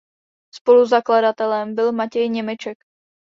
[0.53, 2.77] Spoluzakladatelem byl Matěj Němeček.